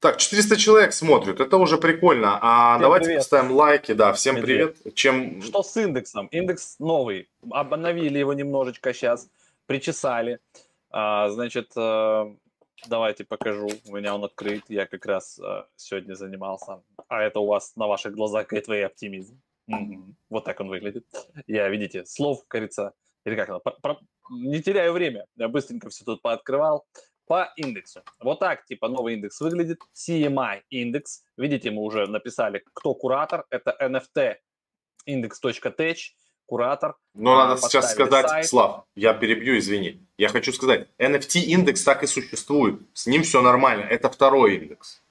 [0.00, 2.38] Так, 400 человек смотрят, это уже прикольно.
[2.42, 3.20] А всем давайте привет.
[3.20, 4.76] поставим лайки, да, всем привет.
[4.76, 4.94] привет.
[4.94, 5.40] Чем...
[5.40, 6.26] Что с индексом?
[6.26, 9.28] Индекс новый, обновили его немножечко сейчас
[9.66, 10.40] причесали.
[10.90, 12.36] А, значит, э,
[12.88, 13.68] давайте покажу.
[13.86, 14.64] У меня он открыт.
[14.68, 16.82] Я как раз э, сегодня занимался.
[17.08, 19.40] А это у вас на ваших глазах Gateway оптимизм.
[20.28, 21.06] Вот так он выглядит.
[21.46, 22.92] Я, видите, слов, кажется,
[23.24, 23.98] или как оно, про, про,
[24.30, 25.26] не теряю время.
[25.36, 26.86] Я быстренько все тут пооткрывал.
[27.26, 28.02] По индексу.
[28.20, 29.80] Вот так, типа, новый индекс выглядит.
[29.94, 31.24] CMI индекс.
[31.38, 33.46] Видите, мы уже написали, кто куратор.
[33.48, 34.36] Это NFT
[35.08, 35.96] index.tech
[36.46, 36.96] куратор.
[37.14, 38.46] Но надо сейчас сказать, сайт.
[38.46, 40.00] Слав, я перебью, извини.
[40.18, 42.80] Я хочу сказать, NFT индекс так и существует.
[42.92, 43.82] С ним все нормально.
[43.82, 45.02] Это второй индекс.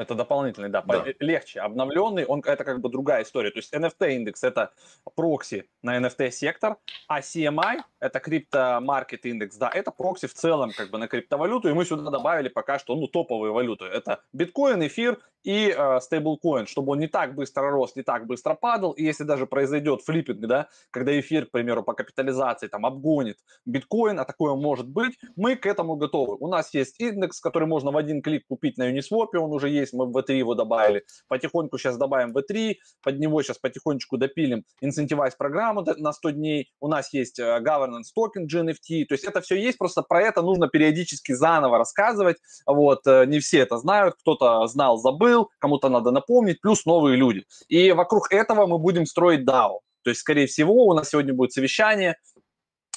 [0.00, 1.04] Это дополнительный, да, да.
[1.20, 1.60] легче.
[1.60, 3.50] Обновленный, он это как бы другая история.
[3.50, 4.72] То есть NFT индекс это
[5.14, 10.90] прокси на NFT сектор, а CMI это крипто-маркет индекс, да, это прокси в целом как
[10.90, 13.84] бы на криптовалюту, и мы сюда добавили пока что, ну, топовые валюты.
[13.84, 18.54] Это биткоин, эфир и э, стейблкоин, чтобы он не так быстро рос, не так быстро
[18.54, 23.38] падал, и если даже произойдет флиппинг, да, когда эфир, к примеру, по капитализации там обгонит
[23.64, 26.36] биткоин, а такое может быть, мы к этому готовы.
[26.40, 29.89] У нас есть индекс, который можно в один клик купить на Uniswap, он уже есть,
[29.92, 31.04] мы в V3 его добавили.
[31.28, 36.70] Потихоньку сейчас добавим V3, под него сейчас потихонечку допилим Incentivize программу на 100 дней.
[36.80, 39.06] У нас есть э, governance токен GNFT.
[39.06, 42.36] То есть это все есть, просто про это нужно периодически заново рассказывать.
[42.66, 47.44] Вот, э, не все это знают, кто-то знал, забыл, кому-то надо напомнить, плюс новые люди.
[47.68, 49.80] И вокруг этого мы будем строить DAO.
[50.02, 52.16] То есть, скорее всего, у нас сегодня будет совещание,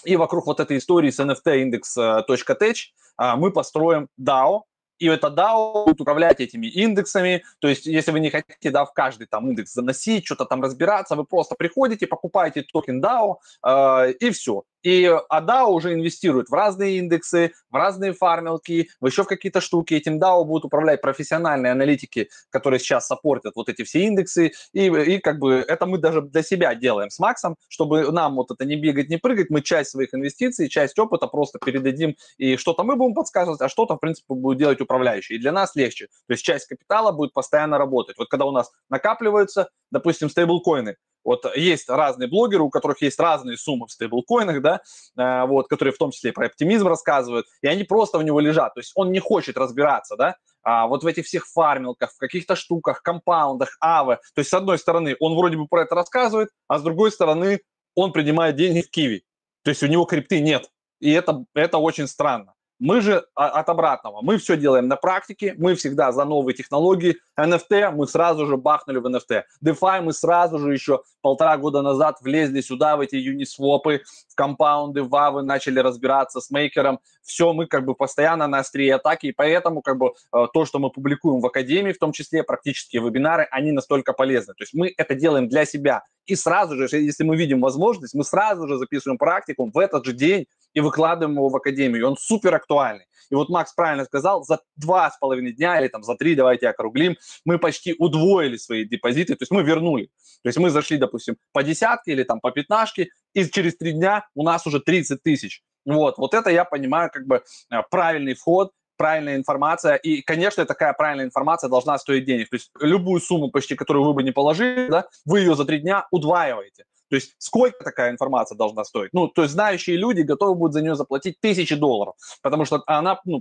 [0.05, 2.75] и вокруг вот этой истории с NFT index.tech
[3.21, 4.61] э, мы построим DAO,
[4.99, 7.43] и это DAO будет управлять этими индексами.
[7.59, 11.15] То есть, если вы не хотите, да, в каждый там индекс заносить, что-то там разбираться,
[11.15, 14.63] вы просто приходите, покупаете токен DAO э, и все.
[14.83, 19.93] И ADAO уже инвестирует в разные индексы, в разные фармилки, еще в какие-то штуки.
[19.93, 24.51] Этим DAO будут управлять профессиональные аналитики, которые сейчас саппортят вот эти все индексы.
[24.73, 28.51] И, и как бы это мы даже для себя делаем с Максом, чтобы нам вот
[28.51, 29.49] это не бегать, не прыгать.
[29.49, 32.15] Мы часть своих инвестиций, часть опыта просто передадим.
[32.37, 35.35] И что-то мы будем подсказывать, а что-то, в принципе, будет делать управляющий.
[35.35, 36.07] И для нас легче.
[36.27, 38.17] То есть часть капитала будет постоянно работать.
[38.17, 43.57] Вот когда у нас накапливаются, допустим, стейблкоины, Вот есть разные блогеры, у которых есть разные
[43.57, 44.81] суммы в стейблкоинах, да,
[45.17, 48.73] э, вот, которые в том числе про оптимизм рассказывают, и они просто у него лежат.
[48.73, 52.55] То есть он не хочет разбираться, да, а вот в этих всех фармилках, в каких-то
[52.55, 54.19] штуках, компаундах, авы.
[54.33, 57.59] То есть, с одной стороны, он вроде бы про это рассказывает, а с другой стороны,
[57.95, 59.23] он принимает деньги в Киви.
[59.63, 60.69] То есть у него крипты нет.
[60.99, 62.52] И это, это очень странно.
[62.79, 64.21] Мы же от обратного.
[64.21, 67.17] Мы все делаем на практике, мы всегда за новые технологии.
[67.39, 69.43] NFT мы сразу же бахнули в NFT.
[69.63, 75.03] DeFi мы сразу же еще полтора года назад влезли сюда, в эти юнисвопы, в компаунды,
[75.03, 76.99] в АВы, начали разбираться с мейкером.
[77.21, 80.79] Все, мы как бы постоянно на острие атаки, и поэтому как бы э, то, что
[80.79, 84.53] мы публикуем в Академии, в том числе практические вебинары, они настолько полезны.
[84.55, 86.03] То есть мы это делаем для себя.
[86.25, 90.13] И сразу же, если мы видим возможность, мы сразу же записываем практикум в этот же
[90.13, 92.07] день, и выкладываем его в академию.
[92.07, 93.05] Он супер актуальный.
[93.29, 96.67] И вот Макс правильно сказал, за два с половиной дня или там за три, давайте
[96.69, 100.09] округлим, мы почти удвоили свои депозиты, то есть мы вернули.
[100.43, 104.27] То есть мы зашли, допустим, по десятке или там по пятнашке, и через три дня
[104.35, 105.63] у нас уже 30 тысяч.
[105.85, 109.95] Вот, вот это я понимаю как бы э, правильный вход, правильная информация.
[109.95, 112.49] И, конечно, такая правильная информация должна стоить денег.
[112.49, 115.79] То есть любую сумму почти, которую вы бы не положили, да, вы ее за три
[115.79, 116.85] дня удваиваете.
[117.09, 119.11] То есть сколько такая информация должна стоить?
[119.13, 123.19] Ну, то есть знающие люди готовы будут за нее заплатить тысячи долларов, потому что она
[123.25, 123.39] ну,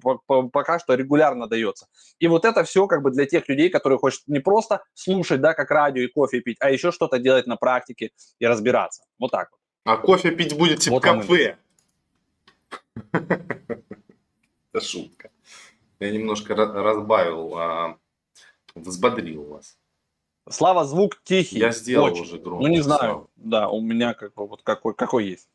[0.51, 1.87] пока что регулярно дается.
[2.19, 5.55] И вот это все как бы для тех людей, которые хотят не просто слушать, да,
[5.55, 9.05] как радио и кофе пить, а еще что-то делать на практике и разбираться.
[9.19, 9.61] Вот так вот.
[9.85, 11.57] А кофе пить будете вот в кафе.
[14.73, 15.31] Это шутка.
[16.01, 17.97] Я немножко разбавил, а,
[18.75, 19.79] взбодрил вас.
[20.51, 21.59] Слава, звук тихий.
[21.59, 22.23] Я сделал очень.
[22.23, 22.63] уже громко.
[22.63, 23.01] Ну, не знаю.
[23.01, 23.29] Слава.
[23.37, 25.49] Да, у меня как бы вот какой, какой есть.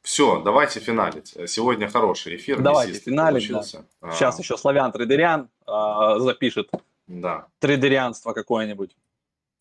[0.00, 1.36] Все, давайте финалить.
[1.46, 2.60] Сегодня хороший эфир.
[2.60, 3.50] Давайте финалить.
[3.50, 3.62] Да.
[4.00, 4.12] А...
[4.12, 6.70] Сейчас еще Славян Трейдериан а, запишет.
[7.06, 7.48] Да.
[7.58, 8.96] Трейдерианство какое-нибудь.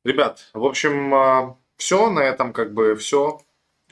[0.06, 3.42] Ребят, в общем, а, все на этом как бы все.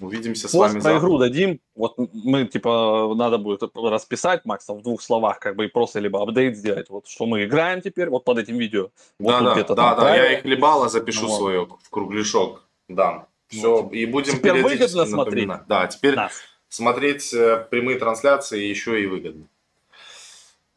[0.02, 1.00] Увидимся с Пост вами про завтра.
[1.00, 1.62] игру дадим.
[1.74, 6.22] Вот мы, типа, надо будет расписать, Макс, в двух словах, как бы, и просто либо
[6.22, 8.90] апдейт сделать, вот, что мы играем теперь, вот под этим видео.
[9.20, 11.38] Вот да, да, да, да, я их хлебало запишу вот.
[11.38, 13.28] свое в кругляшок, да.
[13.48, 13.94] Все, вот.
[13.94, 15.50] и будем теперь выгодно смотреть.
[15.68, 16.34] Да, теперь Нас.
[16.68, 19.46] смотреть э, прямые трансляции еще и выгодно.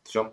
[0.05, 0.33] Все.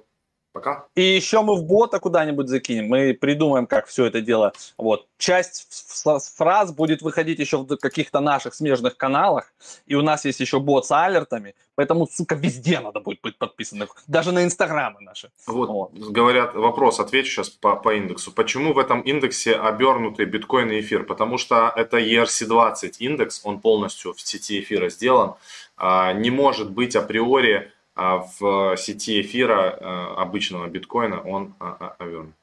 [0.55, 0.85] Пока.
[0.95, 2.87] И еще мы в бота куда-нибудь закинем.
[2.87, 4.53] Мы придумаем, как все это дело.
[4.77, 5.05] Вот.
[5.17, 5.67] Часть
[6.37, 9.51] фраз будет выходить еще в каких-то наших смежных каналах.
[9.85, 11.55] И у нас есть еще бот с алертами.
[11.75, 13.89] Поэтому, сука, везде надо будет быть подписанным.
[14.07, 15.29] Даже на инстаграмы наши.
[15.45, 15.91] Вот, вот.
[15.93, 18.31] говорят, вопрос, отвечу сейчас по, по индексу.
[18.31, 21.03] Почему в этом индексе обернуты биткоин и эфир?
[21.03, 25.33] Потому что это ERC20 индекс, он полностью в сети эфира сделан.
[25.75, 31.55] А, не может быть априори а в сети эфира э, обычного биткоина он
[31.99, 32.33] оверн.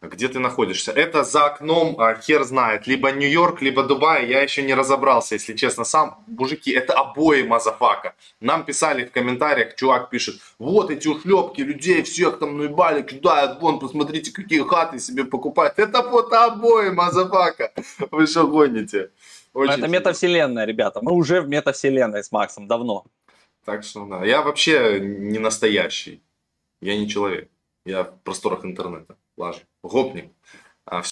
[0.00, 0.92] Где ты находишься?
[0.92, 5.54] Это за окном, а, хер знает, либо Нью-Йорк, либо Дубай, я еще не разобрался, если
[5.54, 6.22] честно, сам.
[6.28, 8.14] Мужики, это обои motherfucker.
[8.40, 13.80] Нам писали в комментариях, чувак пишет, вот эти ушлепки людей, всех там наебали, кидают, вон,
[13.80, 15.74] посмотрите, какие хаты себе покупают.
[15.80, 17.72] Это вот обои motherfucker.
[18.12, 19.10] Вы что гоните?
[19.52, 21.00] Очень это метавселенная, ребята.
[21.02, 23.04] Мы уже в метавселенной с Максом давно.
[23.68, 24.24] Так что да.
[24.24, 26.22] Я вообще не настоящий.
[26.80, 27.50] Я не человек.
[27.84, 29.60] Я в просторах интернета лажу.
[29.82, 30.32] Гопник.
[30.86, 31.02] А